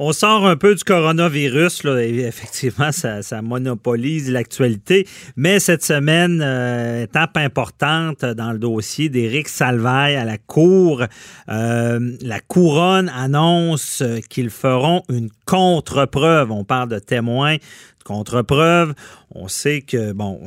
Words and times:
On 0.00 0.12
sort 0.12 0.46
un 0.46 0.54
peu 0.54 0.76
du 0.76 0.84
coronavirus, 0.84 1.82
là, 1.82 2.00
effectivement, 2.00 2.92
ça, 2.92 3.42
monopolise 3.42 4.30
l'actualité, 4.30 5.08
mais 5.34 5.58
cette 5.58 5.82
semaine, 5.82 6.40
euh, 6.40 7.02
étape 7.02 7.36
importante 7.36 8.24
dans 8.24 8.52
le 8.52 8.60
dossier 8.60 9.08
d'Éric 9.08 9.48
Salvaille 9.48 10.14
à 10.14 10.24
la 10.24 10.38
Cour. 10.38 11.02
Euh, 11.48 12.16
la 12.22 12.38
Couronne 12.38 13.08
annonce 13.08 14.04
qu'ils 14.30 14.50
feront 14.50 15.02
une 15.08 15.30
contre-preuve. 15.46 16.52
On 16.52 16.62
parle 16.62 16.90
de 16.90 17.00
témoins, 17.00 17.56
de 17.56 18.04
contre-preuve. 18.04 18.94
On 19.34 19.48
sait 19.48 19.80
que, 19.80 20.12
bon, 20.12 20.40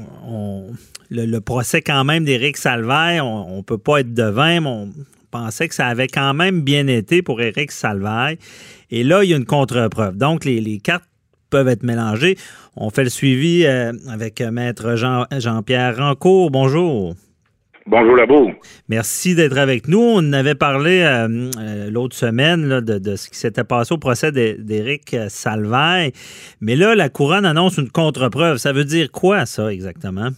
le, 1.10 1.40
procès 1.40 1.82
quand 1.82 2.06
même 2.06 2.24
d'Éric 2.24 2.56
Salvaille, 2.56 3.20
on 3.20 3.58
ne 3.58 3.64
peut 3.64 3.78
pas 3.78 4.00
être 4.00 4.14
devin, 4.14 4.62
mais 4.62 4.70
on 4.70 4.94
pensait 5.32 5.68
que 5.68 5.76
ça 5.76 5.88
avait 5.88 6.08
quand 6.08 6.34
même 6.34 6.62
bien 6.62 6.88
été 6.88 7.22
pour 7.22 7.42
Éric 7.42 7.72
Salvaille. 7.72 8.38
Et 8.90 9.04
là, 9.04 9.24
il 9.24 9.30
y 9.30 9.34
a 9.34 9.38
une 9.38 9.46
contre-preuve. 9.46 10.18
Donc, 10.18 10.46
les, 10.46 10.80
cartes 10.80 11.06
peuvent 11.50 11.68
être 11.68 11.84
mélangées. 11.84 12.38
On 12.76 12.90
fait 12.90 13.04
le 13.04 13.10
suivi 13.10 13.66
euh, 13.66 13.92
avec 14.10 14.42
Maître 14.42 14.96
Jean, 14.96 15.26
Jean-Pierre 15.32 15.98
Rancourt. 15.98 16.52
Bonjour. 16.52 17.16
Bonjour 17.88 18.16
Labo. 18.16 18.52
Merci 18.90 19.34
d'être 19.34 19.58
avec 19.58 19.88
nous. 19.88 20.00
On 20.00 20.34
avait 20.34 20.56
parlé 20.56 21.02
euh, 21.02 21.50
euh, 21.60 21.90
l'autre 21.90 22.16
semaine 22.16 22.80
de, 22.80 23.16
ce 23.16 23.28
qui 23.28 23.38
s'était 23.38 23.64
passé 23.64 23.94
au 23.94 23.98
procès 23.98 24.32
d'Éric 24.32 25.16
Salvaille. 25.30 26.12
Mais 26.62 26.76
là, 26.76 26.94
la 26.94 27.10
couronne 27.10 27.46
annonce 27.46 27.78
une 27.78 27.90
contre-preuve. 27.90 28.58
Ça 28.58 28.72
veut 28.72 28.86
dire 28.86 29.12
quoi, 29.12 29.46
ça, 29.48 29.74
exactement? 29.74 30.30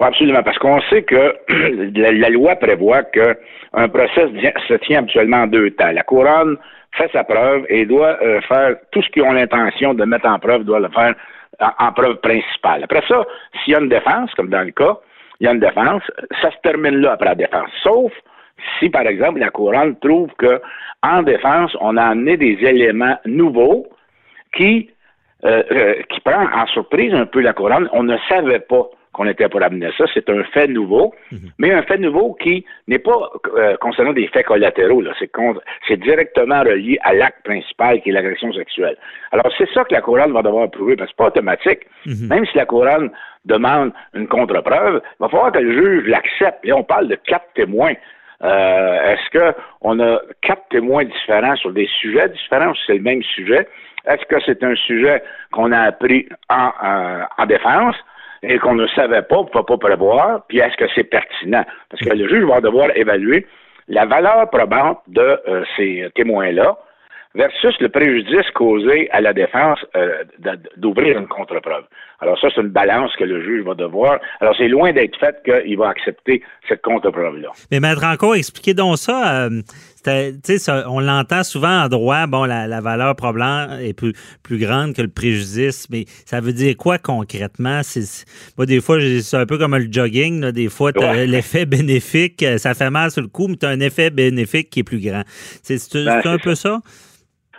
Absolument, 0.00 0.42
parce 0.42 0.58
qu'on 0.58 0.80
sait 0.82 1.02
que 1.02 1.36
la, 1.98 2.28
loi 2.30 2.56
prévoit 2.56 3.02
qu'un 3.04 3.88
procès 3.88 4.28
se 4.68 4.74
tient 4.74 5.00
habituellement 5.00 5.42
en 5.42 5.46
deux 5.46 5.70
temps. 5.72 5.92
La 5.92 6.02
couronne 6.02 6.56
fait 6.92 7.10
sa 7.12 7.24
preuve 7.24 7.64
et 7.68 7.86
doit 7.86 8.18
euh, 8.22 8.40
faire 8.42 8.76
tout 8.92 9.02
ce 9.02 9.08
qu'ils 9.10 9.22
ont 9.22 9.32
l'intention 9.32 9.94
de 9.94 10.04
mettre 10.04 10.26
en 10.26 10.38
preuve, 10.38 10.64
doit 10.64 10.80
le 10.80 10.88
faire 10.88 11.14
en, 11.78 11.92
preuve 11.92 12.16
principale. 12.16 12.84
Après 12.84 13.02
ça, 13.08 13.24
s'il 13.62 13.72
y 13.72 13.76
a 13.76 13.80
une 13.80 13.88
défense, 13.88 14.32
comme 14.34 14.48
dans 14.48 14.62
le 14.62 14.70
cas, 14.70 14.98
il 15.40 15.46
y 15.46 15.48
a 15.48 15.52
une 15.52 15.60
défense, 15.60 16.02
ça 16.40 16.50
se 16.50 16.56
termine 16.62 17.00
là 17.00 17.12
après 17.12 17.28
la 17.28 17.34
défense. 17.34 17.70
Sauf 17.82 18.12
si, 18.78 18.88
par 18.88 19.06
exemple, 19.06 19.40
la 19.40 19.50
couronne 19.50 19.98
trouve 19.98 20.30
que 20.38 20.60
en 21.02 21.22
défense, 21.22 21.76
on 21.80 21.96
a 21.96 22.04
amené 22.04 22.36
des 22.36 22.56
éléments 22.62 23.18
nouveaux 23.26 23.86
qui, 24.56 24.90
euh, 25.44 25.62
euh, 25.70 25.94
qui 26.08 26.20
prend 26.20 26.46
en 26.46 26.66
surprise 26.68 27.12
un 27.12 27.26
peu 27.26 27.40
la 27.40 27.52
couronne. 27.52 27.88
On 27.92 28.04
ne 28.04 28.16
savait 28.28 28.60
pas 28.60 28.88
qu'on 29.14 29.26
était 29.26 29.48
pour 29.48 29.62
amener 29.62 29.90
ça. 29.96 30.04
C'est 30.12 30.28
un 30.28 30.42
fait 30.44 30.66
nouveau, 30.66 31.14
mhm. 31.32 31.50
mais 31.58 31.72
un 31.72 31.82
fait 31.82 31.98
nouveau 31.98 32.34
qui 32.34 32.66
n'est 32.88 32.98
pas 32.98 33.30
euh, 33.56 33.76
concernant 33.76 34.12
des 34.12 34.26
faits 34.26 34.46
collatéraux. 34.46 35.02
C'est, 35.88 35.96
directement 35.96 36.60
relié 36.60 36.98
à 37.02 37.14
l'acte 37.14 37.44
principal 37.44 38.02
qui 38.02 38.10
est 38.10 38.12
l'agression 38.12 38.52
sexuelle. 38.52 38.96
Alors, 39.30 39.50
c'est 39.56 39.70
ça 39.72 39.84
que 39.84 39.94
la 39.94 40.00
couronne 40.00 40.32
va 40.32 40.42
devoir 40.42 40.70
prouver, 40.70 40.96
parce 40.96 41.10
que 41.10 41.14
c'est 41.16 41.22
pas 41.22 41.28
automatique. 41.28 41.80
Mhm. 42.04 42.28
Même 42.28 42.46
si 42.46 42.56
la 42.56 42.66
couronne 42.66 43.10
demande 43.44 43.92
une 44.14 44.26
contre-preuve, 44.26 45.00
il 45.04 45.22
va 45.22 45.28
falloir 45.28 45.52
que 45.52 45.60
le 45.60 45.72
juge 45.72 46.08
l'accepte. 46.08 46.58
Et 46.64 46.72
on 46.72 46.82
parle 46.82 47.08
de 47.08 47.14
quatre 47.14 47.46
témoins. 47.54 47.94
Euh, 48.42 49.14
est-ce 49.14 49.52
qu'on 49.80 50.00
a 50.00 50.20
quatre 50.42 50.68
témoins 50.70 51.04
différents 51.04 51.56
sur 51.56 51.70
des 51.70 51.88
sujets 52.00 52.28
différents 52.28 52.72
ou 52.72 52.76
c'est 52.86 52.94
le 52.94 53.02
même 53.02 53.22
sujet? 53.22 53.68
Est-ce 54.06 54.24
que 54.26 54.36
c'est 54.44 54.62
un 54.64 54.74
sujet 54.74 55.22
qu'on 55.52 55.72
a 55.72 55.80
appris 55.80 56.28
en, 56.50 56.72
en 57.38 57.46
défense? 57.46 57.96
Et 58.48 58.58
qu'on 58.58 58.74
ne 58.74 58.86
savait 58.88 59.22
pas, 59.22 59.38
on 59.38 59.44
ne 59.44 59.48
peut 59.48 59.64
pas 59.64 59.78
prévoir, 59.78 60.42
puis 60.48 60.58
est-ce 60.58 60.76
que 60.76 60.86
c'est 60.94 61.04
pertinent? 61.04 61.64
Parce 61.90 62.02
que 62.02 62.14
le 62.14 62.28
juge 62.28 62.44
va 62.44 62.60
devoir 62.60 62.88
évaluer 62.96 63.46
la 63.88 64.06
valeur 64.06 64.48
probante 64.50 65.00
de 65.08 65.20
euh, 65.48 65.64
ces 65.76 66.08
témoins-là 66.14 66.76
versus 67.34 67.74
le 67.80 67.88
préjudice 67.88 68.48
causé 68.54 69.10
à 69.10 69.20
la 69.20 69.32
défense 69.32 69.78
euh, 69.96 70.22
d'ouvrir 70.76 71.18
une 71.18 71.26
contre-preuve. 71.26 71.84
Alors 72.20 72.38
ça, 72.40 72.48
c'est 72.54 72.60
une 72.60 72.68
balance 72.68 73.14
que 73.16 73.24
le 73.24 73.42
juge 73.42 73.64
va 73.64 73.74
devoir. 73.74 74.20
Alors 74.40 74.54
c'est 74.56 74.68
loin 74.68 74.92
d'être 74.92 75.18
fait 75.18 75.36
qu'il 75.44 75.76
va 75.76 75.88
accepter 75.88 76.42
cette 76.68 76.82
contre-preuve-là. 76.82 77.50
Mais 77.70 77.80
Maître 77.80 78.04
encore, 78.04 78.36
expliquez 78.36 78.74
donc 78.74 78.98
ça. 78.98 79.46
Euh, 79.46 79.62
on 80.86 81.00
l'entend 81.00 81.42
souvent 81.42 81.84
en 81.84 81.88
droit, 81.88 82.26
bon, 82.26 82.44
la, 82.44 82.80
valeur 82.80 83.16
probante 83.16 83.80
est 83.80 83.94
plus, 83.94 84.12
plus 84.42 84.58
grande 84.58 84.94
que 84.94 85.02
le 85.02 85.08
préjudice, 85.08 85.88
mais 85.90 86.04
ça 86.26 86.40
veut 86.40 86.52
dire 86.52 86.76
quoi 86.76 86.98
concrètement? 86.98 87.80
moi, 88.56 88.66
des 88.66 88.80
fois, 88.80 88.98
c'est 89.00 89.36
un 89.36 89.46
peu 89.46 89.58
comme 89.58 89.76
le 89.76 89.88
jogging, 89.90 90.50
des 90.50 90.68
fois, 90.68 90.92
l'effet 91.26 91.66
bénéfique, 91.66 92.42
euh, 92.42 92.58
ça 92.58 92.74
fait 92.74 92.90
mal 92.90 93.10
sur 93.10 93.22
le 93.22 93.28
coup, 93.28 93.48
mais 93.48 93.56
tu 93.56 93.66
as 93.66 93.70
un 93.70 93.80
effet 93.80 94.10
bénéfique 94.10 94.70
qui 94.70 94.80
est 94.80 94.84
plus 94.84 95.00
grand. 95.00 95.22
C'est 95.62 95.78
ben, 95.94 96.20
un 96.24 96.38
peu 96.38 96.54
ça? 96.54 96.80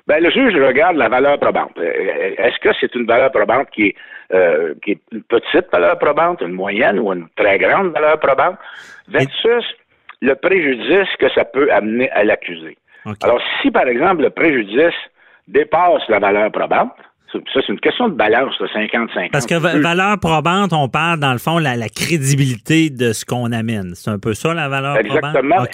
Ben, 0.07 0.21
le 0.21 0.29
juge 0.29 0.53
regarde 0.55 0.97
la 0.97 1.09
valeur 1.09 1.39
probante. 1.39 1.77
Euh, 1.77 2.35
est-ce 2.37 2.59
que 2.59 2.69
c'est 2.79 2.93
une 2.95 3.07
valeur 3.07 3.31
probante 3.31 3.69
qui 3.71 3.87
est, 3.87 3.95
euh, 4.33 4.75
qui 4.83 4.91
est 4.91 5.01
une 5.11 5.23
petite 5.23 5.71
valeur 5.71 5.97
probante, 5.97 6.41
une 6.41 6.51
moyenne 6.51 6.99
ou 6.99 7.11
une 7.11 7.27
très 7.35 7.57
grande 7.57 7.91
valeur 7.91 8.19
probante, 8.19 8.57
versus 9.07 9.65
le 10.25 10.35
préjudice 10.35 11.09
que 11.19 11.29
ça 11.33 11.45
peut 11.45 11.71
amener 11.71 12.09
à 12.11 12.23
l'accusé. 12.23 12.77
Alors, 13.23 13.39
si, 13.61 13.71
par 13.71 13.87
exemple, 13.87 14.23
le 14.23 14.31
préjudice 14.31 14.95
dépasse 15.47 16.01
la 16.09 16.19
valeur 16.19 16.51
probante, 16.51 16.93
ça, 17.31 17.39
c'est 17.53 17.69
une 17.69 17.79
question 17.79 18.07
de 18.07 18.15
balance, 18.15 18.57
de 18.59 18.67
50-50. 18.67 19.29
Parce 19.31 19.45
que 19.45 19.55
valeur 19.55 20.19
probante, 20.19 20.71
on 20.73 20.87
parle, 20.87 21.19
dans 21.19 21.33
le 21.33 21.37
fond, 21.37 21.59
la, 21.59 21.75
la 21.75 21.89
crédibilité 21.89 22.89
de 22.89 23.11
ce 23.13 23.25
qu'on 23.25 23.51
amène. 23.51 23.93
C'est 23.93 24.09
un 24.09 24.19
peu 24.19 24.33
ça, 24.33 24.53
la 24.53 24.69
valeur 24.69 24.97
probante? 24.99 25.35
Exactement. 25.35 25.65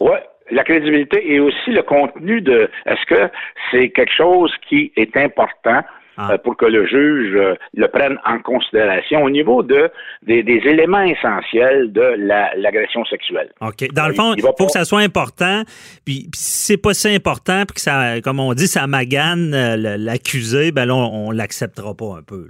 Oui, 0.00 0.16
la 0.50 0.64
crédibilité 0.64 1.32
et 1.32 1.40
aussi 1.40 1.70
le 1.70 1.82
contenu 1.82 2.40
de 2.40 2.70
est-ce 2.86 3.04
que 3.06 3.30
c'est 3.70 3.90
quelque 3.90 4.14
chose 4.14 4.52
qui 4.68 4.92
est 4.96 5.16
important 5.16 5.82
ah. 6.20 6.32
Euh, 6.32 6.38
pour 6.38 6.56
que 6.56 6.66
le 6.66 6.84
juge 6.84 7.32
euh, 7.36 7.54
le 7.74 7.86
prenne 7.86 8.18
en 8.26 8.40
considération 8.40 9.22
au 9.22 9.30
niveau 9.30 9.62
de 9.62 9.88
des, 10.22 10.42
éléments 10.42 11.02
essentiels 11.02 11.92
de 11.92 12.16
l'agression 12.56 13.04
sexuelle. 13.04 13.50
OK. 13.60 13.86
Dans 13.92 14.08
le 14.08 14.14
fond, 14.14 14.34
il, 14.36 14.42
faut 14.42 14.66
que 14.66 14.72
ça 14.72 14.84
soit 14.84 14.98
important. 14.98 15.62
Puis, 16.04 16.28
si 16.34 16.72
c'est 16.72 16.76
pas 16.76 16.92
si 16.92 17.14
important, 17.14 17.62
puis 17.66 17.76
que 17.76 17.80
ça, 17.80 18.20
comme 18.20 18.40
on 18.40 18.52
dit, 18.52 18.66
ça 18.66 18.88
magane 18.88 19.54
euh, 19.54 19.96
l'accusé, 19.96 20.72
ben 20.72 20.86
là, 20.86 20.96
on, 20.96 21.30
l'acceptera 21.30 21.94
pas 21.94 22.16
un 22.18 22.22
peu. 22.22 22.48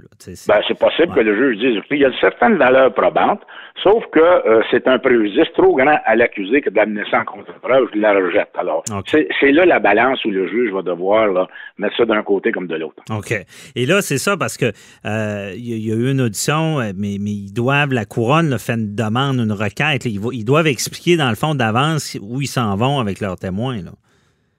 ben, 0.49 0.61
c'est 0.67 0.79
possible 0.79 1.15
que 1.15 1.21
le 1.21 1.37
juge 1.37 1.59
dise, 1.59 1.83
il 1.91 1.99
y 1.99 2.05
a 2.07 2.09
une 2.09 2.15
certaine 2.21 2.57
valeur 2.57 2.95
probante, 2.95 3.43
sauf 3.83 4.03
que 4.11 4.63
c'est 4.71 4.89
un 4.89 4.99
préjudice 4.99 5.53
trop 5.55 5.77
grand 5.77 5.99
à 6.07 6.17
l'accusé 6.17 6.63
que 6.63 6.71
d'amener 6.71 7.03
ça 7.11 7.21
en 7.21 7.25
contre-preuve, 7.25 7.89
je 7.95 7.99
la 7.99 8.15
rejette. 8.15 8.51
Alors, 8.57 8.83
c'est 9.11 9.53
là 9.53 9.67
la 9.67 9.79
balance 9.79 10.25
où 10.25 10.31
le 10.31 10.49
juge 10.49 10.73
va 10.73 10.81
devoir 10.81 11.49
mettre 11.77 11.97
ça 11.97 12.07
d'un 12.07 12.23
côté 12.23 12.51
comme 12.51 12.67
de 12.67 12.77
l'autre. 12.77 13.03
OK. 13.11 13.35
Et 13.75 13.87
là, 13.87 14.03
c'est 14.03 14.19
ça 14.19 14.37
parce 14.37 14.57
que 14.57 14.73
euh, 15.07 15.53
il 15.57 15.79
y, 15.79 15.93
a 15.93 15.95
eu 15.95 16.11
une 16.11 16.21
audition, 16.21 16.81
euh, 16.81 16.93
mais, 16.97 17.15
ils 17.15 17.53
doivent, 17.53 17.93
la 17.93 18.05
couronne 18.05 18.51
le 18.51 18.59
fait 18.59 18.75
une 18.75 18.95
demande, 18.95 19.39
une 19.39 19.53
requête. 19.53 20.05
ils, 20.05 20.45
doivent 20.45 20.67
expliquer 20.67 21.17
dans 21.17 21.29
le 21.29 21.37
fond 21.37 21.55
d'avance 21.55 22.17
où 22.21 22.41
ils 22.41 22.47
s'en 22.47 22.77
vont 22.77 22.99
avec 22.99 23.21
leurs 23.21 23.37
témoins. 23.37 23.77
Là. 23.77 23.93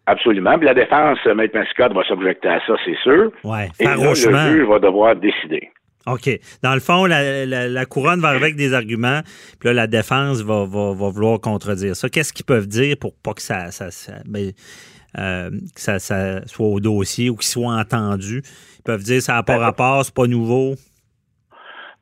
Absolument. 0.10 0.58
Puis 0.58 0.66
la 0.66 0.74
défense, 0.74 1.20
euh, 1.28 1.36
Maître 1.36 1.56
Mascotte 1.56 1.94
va 1.94 2.04
s'objecter 2.04 2.48
à 2.48 2.60
ça, 2.66 2.74
c'est 2.84 2.98
sûr. 3.04 3.32
Ouais, 3.44 3.70
Et 3.80 3.86
là, 3.86 3.96
le 3.96 4.16
juge 4.16 4.68
va 4.68 4.80
devoir 4.80 5.16
décider. 5.16 5.70
OK. 6.08 6.30
Dans 6.64 6.74
le 6.74 6.80
fond, 6.80 7.06
la, 7.06 7.86
couronne 7.86 8.20
va 8.20 8.30
avec 8.30 8.56
des 8.56 8.74
arguments, 8.74 9.22
puis 9.60 9.70
là, 9.70 9.74
la 9.74 9.88
défense 9.88 10.42
va, 10.42 10.64
vouloir 10.64 11.40
contredire 11.40 11.96
ça. 11.96 12.10
Qu'est-ce 12.10 12.34
qu'ils 12.34 12.46
peuvent 12.46 12.68
dire 12.68 12.96
pour 13.00 13.14
pas 13.22 13.34
que 13.34 13.42
ça, 13.42 13.70
ça, 13.70 13.90
ben, 14.26 14.52
euh, 15.18 15.50
que 15.50 15.82
ça, 15.82 16.00
soit 16.46 16.68
au 16.68 16.80
dossier 16.80 17.30
ou 17.30 17.36
qu'il 17.36 17.48
soit 17.48 17.74
entendu. 17.74 18.42
Ils 18.78 18.84
peuvent 18.84 19.04
dire 19.04 19.22
ça 19.22 19.34
n'a 19.34 19.44
pas 19.44 19.58
ben, 19.58 19.64
rapport, 19.64 20.06
c'est 20.06 20.14
pas 20.14 20.28
nouveau. 20.28 20.76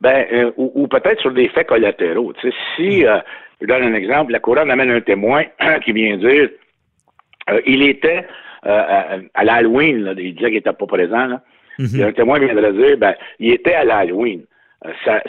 Ben, 0.00 0.26
euh, 0.32 0.52
ou, 0.56 0.86
peut-être 0.86 1.20
sur 1.20 1.32
des 1.32 1.48
faits 1.48 1.68
collatéraux. 1.68 2.32
si, 2.76 3.02
hmm. 3.02 3.06
euh, 3.06 3.18
je 3.60 3.66
donne 3.66 3.82
un 3.82 3.94
exemple, 3.94 4.32
la 4.32 4.40
couronne 4.40 4.70
amène 4.70 4.90
un 4.90 5.00
témoin 5.00 5.44
qui 5.84 5.92
vient 5.92 6.16
dire 6.18 6.50
il 7.66 7.82
était 7.82 8.26
à, 8.62 9.42
l'Halloween, 9.42 10.14
il 10.18 10.34
disait 10.34 10.48
qu'il 10.48 10.54
n'était 10.56 10.72
pas 10.72 10.86
présent. 10.86 11.40
Hmm. 11.78 12.02
un 12.02 12.12
témoin 12.12 12.38
viendrait 12.38 12.72
dire 12.74 12.98
ben, 12.98 13.14
il 13.38 13.52
était 13.52 13.74
à 13.74 13.84
l'Halloween. 13.84 14.42
Ça, 15.04 15.20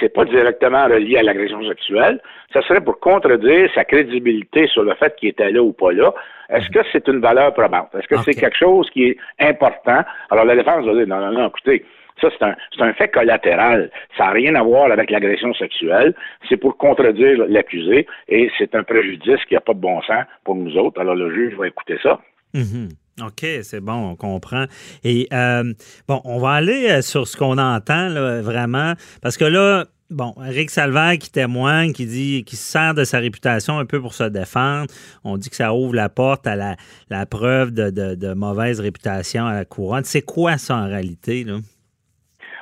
c'est 0.00 0.12
pas 0.12 0.24
directement 0.24 0.84
relié 0.86 1.18
à 1.18 1.22
l'agression 1.22 1.64
sexuelle. 1.68 2.20
Ça 2.52 2.62
serait 2.62 2.80
pour 2.80 2.98
contredire 2.98 3.70
sa 3.72 3.84
crédibilité 3.84 4.66
sur 4.66 4.82
le 4.82 4.92
fait 4.94 5.14
qu'il 5.16 5.28
était 5.28 5.52
là 5.52 5.62
ou 5.62 5.72
pas 5.72 5.92
là. 5.92 6.12
Est-ce 6.48 6.68
que 6.70 6.80
c'est 6.90 7.06
une 7.06 7.20
valeur 7.20 7.54
probante? 7.54 7.94
Est-ce 7.94 8.08
que 8.08 8.16
c'est 8.24 8.34
quelque 8.34 8.56
chose 8.56 8.90
qui 8.90 9.04
est 9.04 9.16
important? 9.38 10.02
Alors, 10.30 10.44
la 10.44 10.56
défense 10.56 10.84
va 10.84 10.94
dire, 10.94 11.06
non, 11.06 11.20
non, 11.20 11.32
non, 11.32 11.48
écoutez, 11.48 11.84
ça, 12.20 12.28
c'est 12.36 12.44
un, 12.44 12.56
c'est 12.74 12.82
un 12.82 12.92
fait 12.94 13.08
collatéral. 13.08 13.90
Ça 14.16 14.24
n'a 14.24 14.30
rien 14.32 14.56
à 14.56 14.62
voir 14.64 14.90
avec 14.90 15.10
l'agression 15.10 15.54
sexuelle. 15.54 16.14
C'est 16.48 16.56
pour 16.56 16.76
contredire 16.76 17.46
l'accusé 17.48 18.08
et 18.28 18.50
c'est 18.58 18.74
un 18.74 18.82
préjudice 18.82 19.44
qui 19.46 19.54
n'a 19.54 19.60
pas 19.60 19.74
de 19.74 19.80
bon 19.80 20.02
sens 20.02 20.24
pour 20.42 20.56
nous 20.56 20.76
autres. 20.76 21.00
Alors, 21.00 21.14
le 21.14 21.32
juge 21.32 21.54
va 21.54 21.68
écouter 21.68 21.98
ça. 22.02 22.20
Mm-hmm. 22.54 22.88
OK, 23.20 23.44
c'est 23.62 23.80
bon, 23.80 24.10
on 24.10 24.16
comprend. 24.16 24.64
Et 25.04 25.28
euh, 25.32 25.72
bon, 26.06 26.20
on 26.24 26.38
va 26.38 26.50
aller 26.50 26.88
euh, 26.88 27.02
sur 27.02 27.26
ce 27.26 27.36
qu'on 27.36 27.58
entend 27.58 28.08
là, 28.08 28.40
vraiment, 28.40 28.94
parce 29.22 29.36
que 29.36 29.44
là, 29.44 29.86
bon, 30.10 30.34
Eric 30.46 30.70
Salvaire 30.70 31.18
qui 31.18 31.30
témoigne, 31.30 31.92
qui 31.92 32.06
dit, 32.06 32.44
qui 32.44 32.56
se 32.56 32.72
sert 32.72 32.94
de 32.94 33.04
sa 33.04 33.18
réputation 33.18 33.78
un 33.78 33.84
peu 33.84 34.00
pour 34.00 34.14
se 34.14 34.24
défendre. 34.24 34.86
On 35.24 35.36
dit 35.36 35.50
que 35.50 35.56
ça 35.56 35.74
ouvre 35.74 35.94
la 35.94 36.08
porte 36.08 36.46
à 36.46 36.56
la, 36.56 37.26
preuve 37.26 37.72
de, 37.72 38.34
mauvaise 38.34 38.80
réputation 38.80 39.46
à 39.46 39.54
la 39.54 39.64
couronne. 39.64 40.04
C'est 40.04 40.22
quoi 40.22 40.58
ça 40.58 40.76
en 40.76 40.88
réalité, 40.88 41.44
là? 41.44 41.56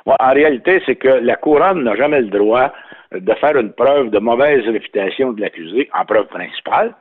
en 0.05 0.33
réalité, 0.33 0.81
c'est 0.85 0.95
que 0.95 1.09
la 1.09 1.35
couronne 1.35 1.83
n'a 1.83 1.95
jamais 1.97 2.21
le 2.21 2.29
droit 2.29 2.71
de 3.11 3.33
faire 3.35 3.57
une 3.57 3.71
preuve 3.73 4.09
de 4.09 4.19
mauvaise 4.19 4.67
réputation 4.67 5.33
de 5.33 5.41
l'accusé 5.41 5.89
en 5.93 6.05
preuve 6.05 6.27
principale. 6.27 6.93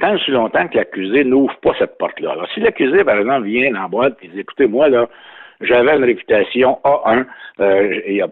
Tant 0.00 0.18
si 0.18 0.30
longtemps 0.30 0.66
que 0.68 0.76
l'accusé 0.76 1.24
n'ouvre 1.24 1.54
pas 1.60 1.72
cette 1.78 1.98
porte-là. 1.98 2.32
Alors, 2.32 2.48
si 2.54 2.60
l'accusé, 2.60 3.04
par 3.04 3.18
exemple, 3.18 3.46
vient 3.46 3.74
en 3.74 3.88
boîte 3.88 4.16
et 4.22 4.28
dit, 4.28 4.40
écoutez, 4.40 4.66
moi, 4.66 4.88
là, 4.88 5.06
j'avais 5.60 5.96
une 5.96 6.04
réputation 6.04 6.78
A1, 6.84 7.26
euh, 7.60 8.28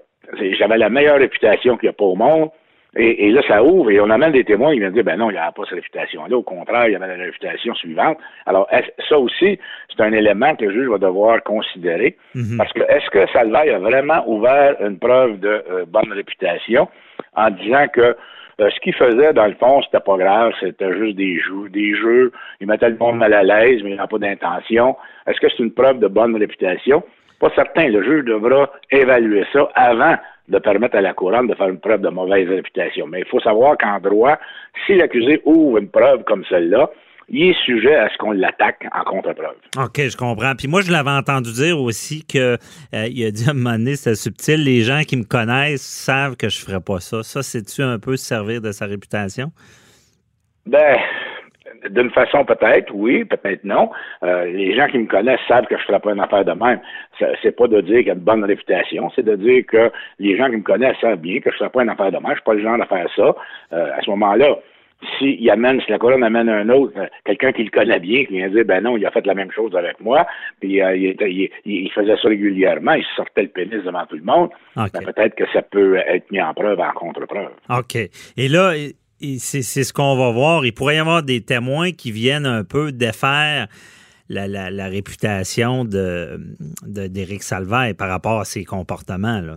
j'avais 0.59 0.79
la 0.79 0.89
meilleure 0.89 1.19
réputation 1.19 1.77
qu'il 1.77 1.89
n'y 1.89 1.91
a 1.91 1.93
pas 1.93 2.05
au 2.05 2.15
monde, 2.15 2.51
et, 3.01 3.31
là, 3.31 3.41
ça 3.47 3.63
ouvre 3.63 3.91
et 3.91 4.01
on 4.01 4.11
amène 4.11 4.33
des 4.33 4.45
témoins 4.45 4.73
qui 4.73 4.81
viennent 4.81 4.93
dire, 4.93 5.05
ben 5.05 5.17
non, 5.17 5.31
il 5.31 5.35
n'y 5.35 5.39
a 5.39 5.53
pas 5.53 5.63
cette 5.65 5.75
réputation-là. 5.75 6.37
Au 6.37 6.43
contraire, 6.43 6.89
il 6.89 6.93
y 6.93 6.97
avait 6.97 7.07
la 7.07 7.25
réputation 7.25 7.75
suivante. 7.75 8.19
Alors, 8.45 8.69
ça 9.09 9.19
aussi, 9.19 9.59
c'est 9.89 10.03
un 10.03 10.13
élément 10.13 10.57
que 10.57 10.65
le 10.65 10.73
juge 10.73 10.89
va 10.89 10.99
devoir 10.99 11.43
considérer. 11.45 12.17
Mhm. 12.35 12.57
Parce 12.59 12.73
que 12.73 12.81
est-ce 12.81 13.09
que 13.11 13.27
Salvaille 13.33 13.71
a 13.71 13.79
vraiment 13.79 14.25
ouvert 14.27 14.75
une 14.85 14.99
preuve 14.99 15.39
de 15.39 15.63
euh, 15.71 15.85
bonne 15.87 16.13
réputation 16.13 16.89
en 17.37 17.51
disant 17.51 17.87
que 17.93 18.17
euh, 18.61 18.71
ce 18.71 18.81
qu'il 18.81 18.95
faisait, 18.95 19.33
dans 19.33 19.47
le 19.47 19.55
fond, 19.55 19.81
c'était 19.83 20.01
pas 20.01 20.17
grave, 20.17 20.53
c'était 20.59 20.93
juste 20.99 21.17
des 21.17 21.39
jeux, 21.39 21.69
des 21.69 21.95
jeux. 21.95 22.33
Il 22.61 22.67
mettait 22.67 22.89
le 22.89 22.97
monde 22.97 23.19
mal 23.19 23.33
à 23.33 23.45
l'aise, 23.45 23.81
mais 23.85 23.91
il 23.91 23.97
n'a 23.97 24.09
pas 24.09 24.19
d'intention. 24.19 24.97
Est-ce 25.29 25.39
que 25.39 25.49
c'est 25.49 25.63
une 25.63 25.73
preuve 25.73 26.01
de 26.01 26.09
bonne 26.09 26.35
réputation? 26.37 27.05
Pas 27.39 27.51
certain. 27.55 27.89
Le 27.89 28.03
juge 28.03 28.25
devra 28.25 28.73
évaluer 28.91 29.45
ça 29.53 29.69
avant 29.77 30.17
de 30.49 30.59
permettre 30.59 30.97
à 30.97 31.01
la 31.01 31.13
couronne 31.13 31.47
de 31.47 31.55
faire 31.55 31.69
une 31.69 31.81
preuve 31.81 32.01
de 32.01 32.09
mauvaise 32.09 32.49
réputation. 32.49 33.07
Mais 33.07 33.21
il 33.21 33.27
faut 33.27 33.41
savoir 33.41 33.77
qu'en 33.79 34.01
droit, 34.01 34.39
si 34.87 34.97
l'accusé 34.97 35.43
ouvre 35.45 35.79
une 35.79 35.89
preuve 35.89 36.25
comme 36.25 36.45
celle-là, 36.49 36.91
il 37.31 37.51
est 37.51 37.65
sujet 37.65 37.95
à 37.95 38.09
ce 38.09 38.17
qu'on 38.17 38.33
l'attaque 38.33 38.87
en 38.95 39.05
contre-preuve. 39.05 39.57
OK, 39.77 40.01
je 40.01 40.17
comprends. 40.17 40.55
Puis 40.57 40.67
moi, 40.67 40.81
je 40.81 40.91
l'avais 40.91 41.11
entendu 41.11 41.53
dire 41.53 41.79
aussi 41.79 42.25
que 42.25 42.57
euh, 42.95 43.07
il 43.11 43.25
a 43.27 43.31
dit 43.31 43.47
à 43.47 43.51
un 43.51 43.55
moment 43.55 43.73
donné, 43.73 43.97
c'était 43.97 44.17
subtil, 44.17 44.65
les 44.65 44.81
gens 44.81 45.03
qui 45.07 45.17
me 45.17 45.25
connaissent 45.25 45.83
savent 45.83 46.37
que 46.37 46.49
je 46.49 46.59
ne 46.61 46.67
ferais 46.67 46.81
pas 46.81 47.01
ça. 47.01 47.23
Ça, 47.23 47.43
c'est-tu 47.43 47.83
un 47.83 47.99
peu 47.99 48.17
servir 48.17 48.63
de 48.63 48.73
sa 48.73 48.87
réputation? 48.87 49.53
Ben, 50.65 50.97
d'une 51.91 52.11
façon 52.11 52.45
peut-être, 52.45 52.91
oui, 52.95 53.25
peut-être 53.25 53.65
non. 53.65 53.91
Euh, 54.23 54.45
les 54.47 54.75
gens 54.75 54.87
qui 54.89 54.99
me 54.99 55.07
connaissent 55.07 55.41
savent 55.49 55.67
que 55.67 55.77
je 55.77 55.83
ne 55.83 55.87
ferai 55.87 56.01
pas 56.01 56.13
une 56.13 56.21
affaire 56.21 56.45
de 56.45 56.53
même. 56.53 56.81
C'est 57.43 57.57
pas 57.57 57.67
de 57.67 57.81
dire 57.81 57.99
qu'il 57.99 58.07
y 58.07 58.11
a 58.11 58.15
une 58.15 58.21
bonne 58.21 58.45
réputation, 58.45 59.11
c'est 59.15 59.25
de 59.25 59.37
dire 59.37 59.65
que 59.67 59.91
les 60.19 60.37
gens 60.37 60.49
qui 60.51 60.57
me 60.57 60.63
connaissent 60.63 60.97
savent 61.01 61.19
bien 61.19 61.41
que 61.41 61.51
je 61.51 61.57
ne 61.57 61.59
ferai 61.59 61.71
pas 61.71 61.83
une 61.83 61.91
affaire 61.91 62.13
de 62.13 62.17
même. 62.17 62.27
Je 62.27 62.31
ne 62.31 62.35
suis 62.35 62.45
pas 62.45 62.55
le 62.55 62.63
genre 62.63 62.81
à 62.81 62.87
faire 62.87 63.09
ça. 63.15 63.35
Euh, 63.73 63.97
à 63.97 64.01
ce 64.03 64.11
moment-là, 64.11 64.57
s'il 65.19 65.49
amène, 65.49 65.81
si 65.81 65.91
la 65.91 65.99
colonne 65.99 66.25
amène 66.25 66.49
un 66.49 66.69
autre, 66.71 66.93
euh, 66.97 67.07
quelqu'un 67.25 67.53
qui 67.53 67.63
le 67.63 67.71
connaît 67.71 68.01
bien, 68.01 68.25
qui 68.25 68.33
vient 68.33 68.49
dire, 68.49 68.65
ben 68.65 68.83
non, 68.83 68.97
il 68.97 69.07
a 69.07 69.11
fait 69.11 69.25
la 69.27 69.35
même 69.35 69.51
chose 69.53 69.75
avec 69.77 70.01
moi, 70.01 70.27
puis 70.61 70.81
il, 70.81 71.91
faisait 71.95 72.17
ça 72.17 72.29
régulièrement, 72.29 72.93
il 72.93 73.05
sortait 73.15 73.43
le 73.43 73.49
pénis 73.49 73.85
devant 73.85 74.05
tout 74.07 74.17
le 74.17 74.25
monde, 74.25 74.51
ben, 74.75 74.89
peut-être 74.91 75.37
que 75.37 75.45
ça 75.53 75.63
peut 75.63 75.97
être 75.97 76.31
mis 76.33 76.43
en 76.43 76.53
preuve 76.53 76.81
en 76.81 76.91
contre-preuve. 76.93 77.51
OK. 77.71 77.97
Et 78.37 78.49
là, 78.49 78.73
c'est 79.21 79.63
ce 79.63 79.93
qu'on 79.93 80.17
va 80.17 80.31
voir. 80.31 80.65
Il 80.65 80.73
pourrait 80.73 80.97
y 80.97 80.99
avoir 80.99 81.23
des 81.23 81.41
témoins 81.41 81.93
qui 81.93 82.13
viennent 82.13 82.47
un 82.47 82.65
peu 82.65 82.93
défaire 82.93 83.69
la, 84.29 84.89
réputation 84.89 85.85
de 85.85 86.39
d'Éric 86.87 87.43
Salvaire 87.43 87.95
par 87.97 88.09
rapport 88.09 88.41
à 88.41 88.45
ses 88.45 88.65
comportements. 88.65 89.41
Là. 89.41 89.57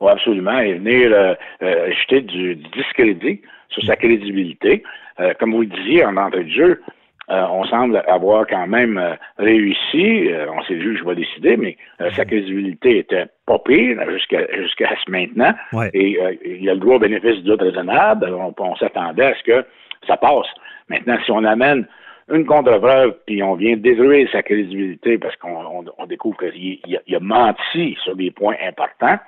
Oui, 0.00 0.10
absolument. 0.10 0.58
Et 0.58 0.74
venir 0.74 1.10
euh, 1.12 1.34
euh, 1.62 1.90
jeter 2.02 2.20
du, 2.20 2.56
discrédit 2.56 3.40
sur 3.70 3.82
sa 3.84 3.96
crédibilité. 3.96 4.82
Euh, 5.20 5.32
comme 5.40 5.52
vous 5.52 5.62
le 5.62 5.68
disiez 5.68 6.04
en 6.04 6.16
entrée 6.16 6.44
de 6.44 6.50
jeu, 6.50 6.82
euh, 7.28 7.44
on 7.50 7.64
semble 7.64 8.02
avoir 8.06 8.46
quand 8.46 8.68
même 8.68 8.98
euh, 8.98 9.14
réussi. 9.38 10.28
Euh, 10.28 10.46
on 10.52 10.62
sait 10.62 10.80
juste, 10.80 11.00
je 11.00 11.04
vais 11.04 11.16
décider, 11.16 11.56
mais 11.56 11.76
sa 12.14 12.24
crédibilité 12.24 12.98
était 12.98 13.26
pas 13.46 13.58
pire 13.58 13.98
jusqu'à 14.10 14.46
jusqu'à 14.56 14.90
ce 15.04 15.10
maintenant. 15.10 15.52
Et 15.92 16.18
il 16.44 16.70
a 16.70 16.74
le 16.74 16.80
droit 16.80 16.96
au 16.96 16.98
bénéfice 17.00 17.36
du 17.36 17.42
doute 17.42 17.62
raisonnable. 17.62 18.32
On, 18.58 18.76
s'attendait 18.76 19.26
à 19.26 19.34
ce 19.34 19.42
que 19.42 19.64
ça 20.06 20.16
passe. 20.16 20.46
Maintenant, 20.88 21.18
si 21.24 21.32
on 21.32 21.42
amène 21.42 21.86
une 22.30 22.44
contre-preuve, 22.44 23.16
puis 23.26 23.42
on 23.42 23.54
vient 23.54 23.76
détruire 23.76 24.28
sa 24.30 24.42
crédibilité 24.42 25.18
parce 25.18 25.34
qu'on 25.36 26.06
découvre 26.06 26.36
qu'il 26.38 26.78
a, 26.96 27.20
menti 27.20 27.96
sur 28.04 28.14
des 28.14 28.30
points 28.30 28.56
importants, 28.64 29.18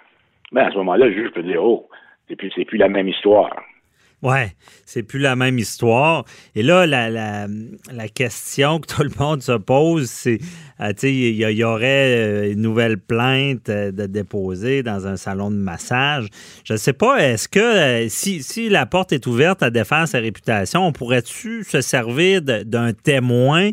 ben 0.52 0.66
à 0.66 0.70
ce 0.70 0.76
moment-là, 0.76 1.06
le 1.06 1.12
juge 1.12 1.30
peut 1.32 1.42
dire 1.42 1.64
Oh, 1.64 1.88
c'est 2.28 2.36
plus, 2.36 2.52
c'est 2.54 2.64
plus 2.64 2.78
la 2.78 2.88
même 2.88 3.08
histoire. 3.08 3.56
Ouais, 4.20 4.56
c'est 4.84 5.04
plus 5.04 5.20
la 5.20 5.36
même 5.36 5.60
histoire. 5.60 6.24
Et 6.56 6.64
là, 6.64 6.86
la, 6.86 7.08
la, 7.08 7.46
la, 7.92 8.08
question 8.08 8.80
que 8.80 8.92
tout 8.92 9.04
le 9.04 9.12
monde 9.16 9.42
se 9.42 9.52
pose, 9.52 10.10
c'est, 10.10 10.40
euh, 10.80 10.88
tu 10.88 10.98
sais, 10.98 11.14
il 11.14 11.36
y, 11.36 11.62
aurait 11.62 12.16
euh, 12.16 12.52
une 12.52 12.60
nouvelle 12.60 12.98
plainte 12.98 13.68
euh, 13.68 13.92
de 13.92 14.06
déposer 14.06 14.82
dans 14.82 15.06
un 15.06 15.16
salon 15.16 15.52
de 15.52 15.56
massage. 15.56 16.26
Je 16.64 16.72
ne 16.72 16.78
sais 16.78 16.94
pas, 16.94 17.18
est-ce 17.18 17.48
que 17.48 18.08
si, 18.08 18.42
si 18.42 18.68
la 18.68 18.86
porte 18.86 19.12
est 19.12 19.24
ouverte 19.28 19.62
à 19.62 19.70
défendre 19.70 20.08
sa 20.08 20.18
réputation, 20.18 20.84
on 20.84 20.92
pourrait-tu 20.92 21.62
se 21.62 21.80
servir 21.80 22.42
d'un 22.42 22.92
témoin 22.92 23.70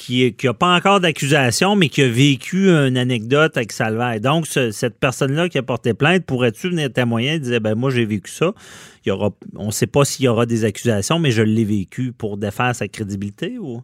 qui 0.00 0.34
n'a 0.42 0.54
pas 0.54 0.74
encore 0.74 1.00
d'accusation, 1.00 1.76
mais 1.76 1.88
qui 1.88 2.02
a 2.02 2.08
vécu 2.08 2.70
une 2.70 2.96
anecdote 2.96 3.56
avec 3.56 3.70
Salvaire. 3.70 4.18
Donc, 4.20 4.46
cette 4.46 4.98
personne-là 4.98 5.48
qui 5.48 5.58
a 5.58 5.62
porté 5.62 5.92
plainte, 5.92 6.24
pourrait-tu 6.24 6.70
venir 6.70 6.90
témoigner? 6.90 7.34
Et 7.34 7.38
dire, 7.38 7.60
ben 7.60 7.74
moi, 7.74 7.90
j'ai 7.90 8.06
vécu 8.06 8.30
ça. 8.30 8.52
Il 9.04 9.10
y 9.10 9.12
aura, 9.12 9.30
on 9.56 9.66
ne 9.66 9.70
sait 9.70 9.86
pas 9.86 10.04
s'il 10.04 10.24
y 10.24 10.28
aura 10.28 10.46
des 10.46 10.64
accusations, 10.64 11.18
mais 11.18 11.30
je 11.30 11.42
l'ai 11.42 11.64
vécu 11.64 12.12
pour 12.12 12.38
défaire 12.38 12.74
sa 12.74 12.88
crédibilité 12.88 13.58
ou? 13.58 13.82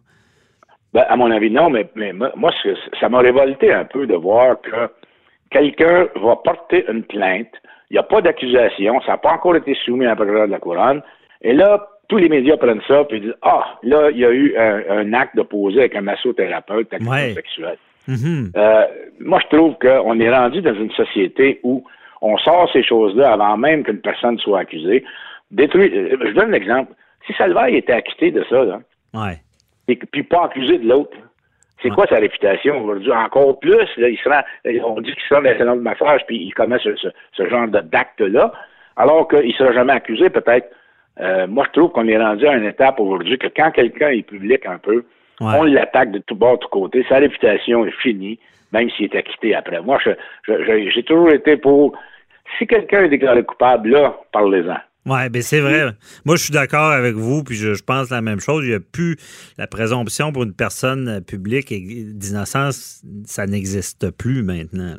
Ben, 0.93 1.05
à 1.07 1.15
mon 1.15 1.29
avis, 1.29 1.51
non, 1.51 1.69
mais, 1.69 1.87
moi, 2.35 2.51
ça 2.99 3.09
m'a 3.09 3.19
révolté 3.19 3.71
un 3.71 3.85
peu 3.85 4.07
de 4.07 4.15
voir 4.15 4.59
que 4.61 4.89
quelqu'un 5.51 6.07
va 6.15 6.35
porter 6.37 6.85
une 6.89 7.03
plainte, 7.03 7.51
il 7.89 7.93
n'y 7.93 7.99
a 7.99 8.03
pas 8.03 8.21
d'accusation, 8.21 8.99
ça 9.01 9.13
n'a 9.13 9.17
pas 9.17 9.33
encore 9.33 9.55
été 9.55 9.77
soumis 9.85 10.05
à 10.05 10.09
la 10.09 10.15
procureur 10.15 10.47
de 10.47 10.51
la 10.51 10.59
couronne, 10.59 11.01
et 11.41 11.53
là, 11.53 11.87
tous 12.07 12.17
les 12.17 12.29
médias 12.29 12.57
prennent 12.57 12.81
ça 12.87 13.05
et 13.09 13.19
disent 13.19 13.35
Ah, 13.41 13.77
là, 13.83 14.09
il 14.11 14.17
y 14.17 14.25
a 14.25 14.31
eu 14.31 14.55
un, 14.57 15.13
acte 15.13 15.35
de 15.35 15.41
poser 15.41 15.79
avec 15.79 15.95
un 15.95 16.01
massothérapeute 16.01 16.89
sexuel. 17.33 17.77
Mm-hmm. 18.07 18.51
euh, 18.55 18.85
moi, 19.19 19.39
je 19.43 19.57
trouve 19.57 19.75
qu'on 19.79 20.19
est 20.19 20.33
rendu 20.33 20.61
dans 20.61 20.73
une 20.73 20.91
société 20.91 21.59
où 21.63 21.83
on 22.21 22.37
sort 22.37 22.69
ces 22.71 22.83
choses-là 22.83 23.33
avant 23.33 23.57
même 23.57 23.83
qu'une 23.83 23.99
personne 23.99 24.37
soit 24.39 24.59
accusée. 24.59 25.03
Détruire, 25.51 25.91
euh, 25.93 26.17
je 26.21 26.31
donne 26.31 26.51
l'exemple. 26.51 26.93
Si 27.25 27.33
Salvaire 27.33 27.67
était 27.67 27.93
acquitté 27.93 28.31
de 28.31 28.45
ça, 28.49 28.63
là, 28.63 28.79
et 29.89 29.95
puis 29.95 30.23
pas 30.23 30.45
accusé 30.45 30.77
de 30.77 30.87
l'autre, 30.87 31.17
c'est 31.81 31.89
quoi 31.89 32.07
sa 32.07 32.17
réputation 32.17 32.83
aujourd'hui? 32.83 33.11
Encore 33.11 33.59
plus, 33.59 33.87
là, 33.97 34.09
il 34.09 34.17
sera, 34.17 34.43
on 34.85 35.01
dit 35.01 35.11
qu'il 35.13 35.23
sera 35.29 35.41
dans 35.41 35.57
salon 35.57 35.75
de 35.75 35.81
massage 35.81 36.25
puis 36.25 36.37
il 36.37 36.53
commet 36.53 36.79
ce, 36.79 36.89
ce, 36.95 37.49
genre 37.49 37.67
d'acte-là, 37.67 38.51
alors 38.95 39.27
qu'il 39.27 39.47
ne 39.47 39.53
sera 39.53 39.73
jamais 39.73 39.93
accusé, 39.93 40.29
peut-être 40.29 40.69
euh, 41.19 41.47
moi, 41.47 41.65
je 41.67 41.79
trouve 41.79 41.91
qu'on 41.91 42.07
est 42.07 42.17
rendu 42.17 42.45
à 42.45 42.55
une 42.55 42.65
étape 42.65 42.99
aujourd'hui 42.99 43.37
que 43.37 43.47
quand 43.47 43.71
quelqu'un 43.71 44.09
est 44.09 44.23
public 44.23 44.65
un 44.65 44.77
peu, 44.77 45.03
on 45.39 45.63
l'attaque 45.63 46.11
de 46.11 46.19
tout 46.19 46.35
bord, 46.35 46.57
de 46.57 46.63
tout 46.63 46.69
côté. 46.69 47.05
Sa 47.09 47.17
réputation 47.17 47.85
est 47.85 47.95
finie, 48.01 48.39
même 48.71 48.89
s'il 48.91 49.05
est 49.05 49.15
acquitté 49.15 49.55
après. 49.55 49.81
Moi, 49.81 49.99
j'ai 50.47 51.03
toujours 51.03 51.31
été 51.31 51.57
pour. 51.57 51.97
Si 52.57 52.65
quelqu'un 52.65 53.03
est 53.03 53.09
déclaré 53.09 53.43
coupable, 53.43 53.89
là, 53.89 54.17
parlez-en. 54.31 54.77
Oui, 55.05 55.29
bien 55.29 55.41
c'est 55.41 55.59
vrai. 55.59 55.91
Moi, 56.25 56.35
je 56.35 56.43
suis 56.43 56.53
d'accord 56.53 56.91
avec 56.91 57.15
vous, 57.15 57.43
puis 57.43 57.55
je, 57.55 57.81
pense 57.83 58.09
la 58.09 58.21
même 58.21 58.39
chose. 58.39 58.65
Il 58.65 58.69
n'y 58.69 58.75
a 58.75 58.79
plus 58.79 59.15
la 59.57 59.67
présomption 59.67 60.31
pour 60.31 60.43
une 60.43 60.53
personne 60.53 61.23
publique 61.25 61.73
d'innocence, 62.17 63.03
ça 63.25 63.45
n'existe 63.45 64.11
plus 64.17 64.43
maintenant. 64.43 64.95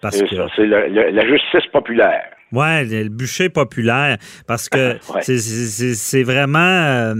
Parce 0.00 0.20
que 0.20 0.26
c'est 0.56 0.66
la 0.66 1.26
justice 1.26 1.66
populaire. 1.72 2.24
Oui, 2.52 2.86
le 2.86 3.08
bûcher 3.08 3.48
populaire, 3.48 4.18
parce 4.46 4.68
que 4.68 4.98
c'est 5.22 6.22
vraiment... 6.22 6.58
Euh, 6.58 7.14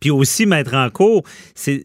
puis 0.00 0.10
aussi, 0.10 0.46
mettre 0.46 0.74
en 0.74 0.88
cours, 0.90 1.24
c'est 1.54 1.82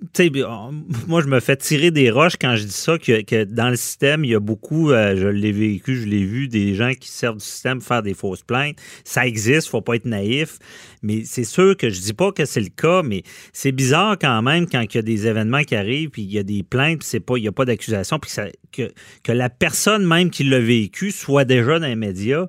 moi, 1.06 1.22
je 1.22 1.26
me 1.26 1.40
fais 1.40 1.56
tirer 1.56 1.90
des 1.90 2.10
roches 2.10 2.36
quand 2.40 2.56
je 2.56 2.64
dis 2.64 2.70
ça, 2.70 2.98
que, 2.98 3.44
dans 3.44 3.70
le 3.70 3.76
système, 3.76 4.24
il 4.24 4.30
y 4.30 4.34
a 4.34 4.40
beaucoup, 4.40 4.90
euh, 4.90 5.16
je 5.16 5.28
l'ai 5.28 5.52
vécu, 5.52 5.96
je 5.96 6.06
l'ai 6.06 6.24
vu, 6.24 6.48
des 6.48 6.74
gens 6.74 6.92
qui 6.92 7.08
servent 7.08 7.38
du 7.38 7.44
système 7.44 7.80
faire 7.80 8.02
des 8.02 8.14
fausses 8.14 8.42
plaintes. 8.42 8.76
Ça 9.04 9.26
existe, 9.26 9.68
faut 9.68 9.80
pas 9.80 9.96
être 9.96 10.04
naïf. 10.04 10.58
Mais 11.02 11.22
c'est 11.24 11.44
sûr 11.44 11.76
que 11.76 11.90
je 11.90 12.00
dis 12.00 12.14
pas 12.14 12.32
que 12.32 12.44
c'est 12.44 12.60
le 12.60 12.68
cas, 12.68 13.02
mais 13.02 13.22
c'est 13.52 13.72
bizarre 13.72 14.16
quand 14.18 14.42
même 14.42 14.66
quand 14.66 14.82
il 14.82 14.94
y 14.94 14.98
a 14.98 15.02
des 15.02 15.26
événements 15.26 15.62
qui 15.62 15.76
arrivent, 15.76 16.10
puis 16.10 16.22
il 16.22 16.32
y 16.32 16.38
a 16.38 16.42
des 16.42 16.62
plaintes, 16.62 17.00
puis 17.00 17.08
c'est 17.08 17.20
pas, 17.20 17.36
il 17.36 17.42
n'y 17.42 17.48
a 17.48 17.52
pas 17.52 17.64
d'accusation, 17.64 18.18
puis 18.18 18.32
que, 18.72 18.92
que 19.22 19.32
la 19.32 19.48
personne 19.48 20.06
même 20.06 20.30
qui 20.30 20.44
l'a 20.44 20.60
vécu 20.60 21.10
soit 21.10 21.44
déjà 21.44 21.78
dans 21.78 21.86
les 21.86 21.96
médias. 21.96 22.46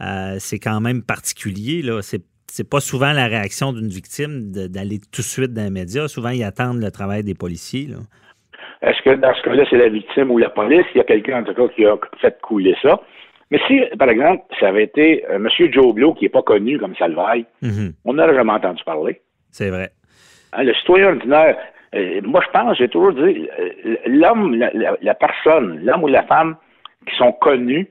Euh, 0.00 0.38
c'est 0.40 0.58
quand 0.58 0.80
même 0.80 1.02
particulier. 1.02 1.82
Là. 1.82 2.00
C'est 2.00 2.22
c'est 2.52 2.68
pas 2.68 2.80
souvent 2.80 3.12
la 3.12 3.26
réaction 3.26 3.72
d'une 3.72 3.88
victime 3.88 4.50
d'aller 4.52 4.98
tout 5.12 5.22
de 5.22 5.26
suite 5.26 5.52
dans 5.52 5.64
les 5.64 5.70
médias. 5.70 6.08
Souvent, 6.08 6.30
ils 6.30 6.44
attendent 6.44 6.82
le 6.82 6.90
travail 6.90 7.22
des 7.24 7.34
policiers. 7.34 7.88
Est-ce 8.82 9.00
que 9.02 9.14
dans 9.14 9.34
ce 9.34 9.42
cas-là, 9.42 9.64
c'est 9.70 9.76
la 9.78 9.88
victime 9.88 10.30
ou 10.30 10.38
la 10.38 10.50
police? 10.50 10.86
Il 10.94 10.98
y 10.98 11.00
a 11.00 11.04
quelqu'un, 11.04 11.40
en 11.40 11.44
tout 11.44 11.54
cas, 11.54 11.68
qui 11.74 11.84
a 11.86 11.96
fait 12.20 12.40
couler 12.42 12.74
ça. 12.82 13.00
Mais 13.50 13.60
si, 13.66 13.80
par 13.98 14.08
exemple, 14.08 14.42
ça 14.58 14.68
avait 14.68 14.84
été 14.84 15.24
euh, 15.28 15.36
M. 15.36 15.48
Joe 15.72 15.92
Blow, 15.94 16.14
qui 16.14 16.24
n'est 16.24 16.28
pas 16.28 16.42
connu 16.42 16.78
comme 16.78 16.94
Salvaille, 16.96 17.46
Mhm. 17.62 17.92
on 18.04 18.14
n'aurait 18.14 18.34
jamais 18.34 18.52
entendu 18.52 18.82
parler. 18.84 19.20
C'est 19.50 19.70
vrai. 19.70 19.90
Hein, 20.52 20.62
le 20.64 20.72
citoyen 20.74 21.08
ordinaire, 21.08 21.56
euh, 21.94 22.20
moi 22.24 22.40
je 22.46 22.50
pense, 22.58 22.78
j'ai 22.78 22.88
toujours 22.88 23.12
dit, 23.12 23.48
euh, 23.58 23.96
l'homme, 24.06 24.54
la, 24.54 24.70
la- 24.72 24.96
la 25.02 25.14
personne, 25.14 25.80
l'homme 25.84 26.04
ou 26.04 26.08
la 26.08 26.22
femme 26.24 26.56
qui 27.08 27.14
sont 27.16 27.32
connus 27.32 27.88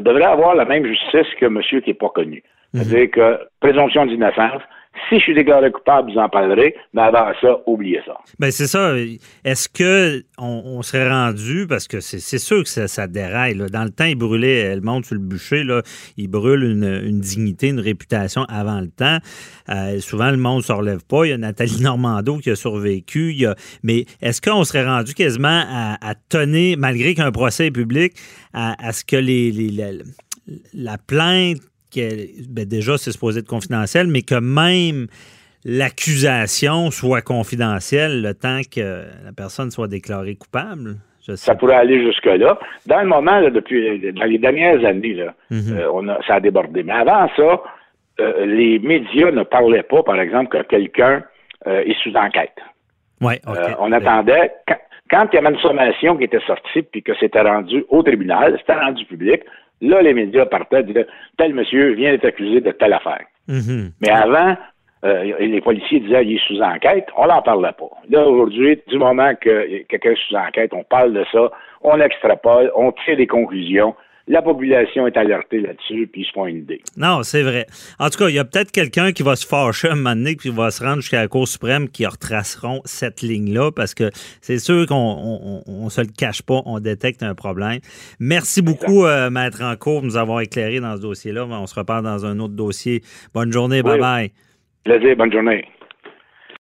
devraient 0.00 0.24
avoir 0.24 0.54
la 0.54 0.64
même 0.64 0.86
justice 0.86 1.26
que 1.38 1.44
monsieur 1.46 1.80
qui 1.82 1.90
n'est 1.90 1.94
pas 1.94 2.08
connu. 2.08 2.42
C'est-à-dire 2.74 3.10
que 3.10 3.38
présomption 3.60 4.04
d'innocence, 4.06 4.62
si 5.08 5.16
je 5.18 5.22
suis 5.24 5.34
déclaré 5.34 5.72
coupable, 5.72 6.12
vous 6.12 6.18
en 6.18 6.28
parlerez, 6.28 6.74
mais 6.92 7.02
avant 7.02 7.26
ça, 7.40 7.58
oubliez 7.66 8.00
ça. 8.06 8.14
Ben 8.38 8.52
c'est 8.52 8.68
ça. 8.68 8.94
Est-ce 9.44 9.68
que 9.68 10.22
on, 10.38 10.62
on 10.64 10.82
serait 10.82 11.08
rendu 11.08 11.66
parce 11.68 11.88
que 11.88 11.98
c'est 12.00 12.38
sûr 12.38 12.62
que 12.62 12.68
ça, 12.68 12.86
ça 12.86 13.08
déraille. 13.08 13.54
là. 13.56 13.68
Dans 13.68 13.82
le 13.82 13.90
temps, 13.90 14.04
il 14.04 14.14
brûlait 14.14 14.72
le 14.74 14.80
monde 14.82 15.04
sur 15.04 15.16
le 15.16 15.20
bûcher. 15.20 15.64
Là, 15.64 15.82
il 16.16 16.28
brûle 16.28 16.62
une, 16.62 16.84
une 17.08 17.18
dignité, 17.20 17.68
une 17.68 17.80
réputation 17.80 18.44
avant 18.44 18.80
le 18.80 18.86
temps. 18.88 19.18
Euh, 19.68 19.98
souvent, 19.98 20.30
le 20.30 20.36
monde 20.36 20.58
ne 20.58 20.62
se 20.62 20.72
relève 20.72 21.04
pas. 21.04 21.24
Il 21.26 21.30
y 21.30 21.32
a 21.32 21.38
Nathalie 21.38 21.82
Normando 21.82 22.38
qui 22.38 22.50
a 22.50 22.56
survécu. 22.56 23.32
Il 23.32 23.40
y 23.40 23.46
a- 23.46 23.56
mais 23.82 24.04
est-ce 24.22 24.40
qu'on 24.40 24.62
serait 24.62 24.86
rendu 24.86 25.12
quasiment 25.14 25.64
à, 25.68 25.96
à 26.08 26.14
tenir, 26.14 26.78
malgré 26.78 27.14
qu'un 27.16 27.32
procès 27.32 27.66
est 27.66 27.70
public, 27.72 28.12
à, 28.52 28.74
à 28.78 28.92
ce 28.92 29.04
que 29.04 29.16
les, 29.16 29.50
la 30.72 30.98
plainte, 30.98 31.58
que- 31.94 32.48
ben 32.52 32.64
déjà, 32.66 32.96
c'est 32.98 33.12
supposé 33.12 33.40
être 33.40 33.46
confidentiel, 33.48 34.06
mais 34.08 34.22
que 34.22 34.38
même 34.40 35.06
l'accusation 35.64 36.90
soit 36.90 37.22
confidentielle 37.22 38.22
le 38.22 38.34
temps 38.34 38.60
que 38.74 39.04
la 39.24 39.32
personne 39.36 39.70
soit 39.70 39.88
déclarée 39.88 40.34
coupable? 40.36 40.96
Ça 41.36 41.54
pourrait 41.54 41.76
aller 41.76 42.04
jusque-là. 42.04 42.58
Dans 42.86 43.00
le 43.00 43.06
moment, 43.06 43.40
là, 43.40 43.48
depuis 43.48 44.12
dans 44.12 44.24
les 44.24 44.38
dernières 44.38 44.84
années, 44.84 45.14
là, 45.14 45.34
Mhm. 45.50 45.72
euh, 45.78 45.88
on 45.92 46.06
a, 46.08 46.18
ça 46.26 46.34
a 46.34 46.40
débordé. 46.40 46.82
Mais 46.82 46.92
avant 46.92 47.28
ça, 47.34 47.62
euh, 48.20 48.44
les 48.44 48.78
médias 48.78 49.30
ne 49.30 49.42
parlaient 49.42 49.82
pas, 49.84 50.02
par 50.02 50.20
exemple, 50.20 50.48
que 50.58 50.62
quelqu'un 50.64 51.22
euh, 51.66 51.80
est 51.80 51.96
sous 52.02 52.14
enquête. 52.14 52.52
Ouais. 53.22 53.40
Euh, 53.48 53.72
on 53.78 53.90
attendait, 53.92 54.52
quand, 54.68 54.76
quand 55.10 55.28
il 55.32 55.36
y 55.36 55.38
avait 55.38 55.54
une 55.54 55.60
sommation 55.62 56.14
qui 56.18 56.24
était 56.24 56.44
sortie 56.46 56.82
puis 56.82 57.02
que 57.02 57.12
c'était 57.18 57.40
rendu 57.40 57.86
au 57.88 58.02
tribunal, 58.02 58.58
c'était 58.60 58.78
rendu 58.78 59.06
public, 59.06 59.40
là, 59.88 60.02
les 60.02 60.14
médias 60.14 60.46
partaient, 60.46 60.82
disaient, 60.82 61.06
tel 61.36 61.54
monsieur 61.54 61.92
vient 61.92 62.12
d'être 62.12 62.26
accusé 62.26 62.60
de 62.60 62.70
telle 62.70 62.92
affaire. 62.92 63.24
Mhm. 63.48 63.90
Mais 64.00 64.10
avant, 64.10 64.56
euh, 65.04 65.34
les 65.38 65.60
policiers 65.60 66.00
disaient, 66.00 66.24
il 66.24 66.36
est 66.36 66.46
sous 66.46 66.60
enquête, 66.60 67.06
on 67.16 67.26
n'en 67.26 67.42
parlait 67.42 67.72
pas. 67.78 67.90
Là, 68.08 68.26
aujourd'hui, 68.26 68.80
du 68.88 68.98
moment 68.98 69.34
que 69.40 69.82
quelqu'un 69.88 70.12
est 70.12 70.28
sous 70.28 70.34
enquête, 70.34 70.72
on 70.72 70.84
parle 70.84 71.12
de 71.12 71.24
ça, 71.30 71.50
on 71.82 72.00
extrapole, 72.00 72.72
on 72.74 72.92
tire 72.92 73.16
des 73.16 73.26
conclusions. 73.26 73.94
La 74.26 74.40
population 74.40 75.06
est 75.06 75.16
alertée 75.18 75.60
là-dessus, 75.60 76.08
puis 76.10 76.22
ils 76.22 76.24
se 76.24 76.32
font 76.32 76.46
une 76.46 76.56
idée. 76.56 76.80
Non, 76.96 77.22
c'est 77.22 77.42
vrai. 77.42 77.66
En 77.98 78.08
tout 78.08 78.18
cas, 78.18 78.28
il 78.30 78.34
y 78.34 78.38
a 78.38 78.44
peut-être 78.46 78.72
quelqu'un 78.72 79.12
qui 79.12 79.22
va 79.22 79.36
se 79.36 79.46
fâcher 79.46 79.88
un 79.90 79.96
moment 79.96 80.16
donné, 80.16 80.34
puis 80.34 80.48
va 80.48 80.70
se 80.70 80.82
rendre 80.82 81.02
jusqu'à 81.02 81.20
la 81.20 81.28
Cour 81.28 81.46
suprême 81.46 81.90
qui 81.90 82.06
retraceront 82.06 82.80
cette 82.86 83.20
ligne-là, 83.20 83.70
parce 83.70 83.92
que 83.94 84.10
c'est 84.40 84.58
sûr 84.58 84.86
qu'on 84.86 84.94
on, 84.96 85.62
on- 85.66 85.84
on 85.84 85.90
se 85.90 86.00
le 86.00 86.06
cache 86.06 86.40
pas, 86.40 86.62
on 86.64 86.80
détecte 86.80 87.22
un 87.22 87.34
problème. 87.34 87.80
Merci 88.18 88.62
beaucoup, 88.62 89.04
euh, 89.04 89.28
Maître 89.28 89.62
Encourt, 89.62 90.00
de 90.00 90.06
nous 90.06 90.16
avoir 90.16 90.40
éclairé 90.40 90.80
dans 90.80 90.96
ce 90.96 91.02
dossier-là. 91.02 91.44
On 91.46 91.66
se 91.66 91.74
reparle 91.74 92.04
dans 92.04 92.24
un 92.24 92.38
autre 92.40 92.54
dossier. 92.54 93.02
Bonne 93.34 93.52
journée, 93.52 93.82
Oui. 93.84 93.90
bye-bye. 93.98 94.30
Plaisir, 94.84 95.16
bonne 95.16 95.32
journée. 95.32 95.66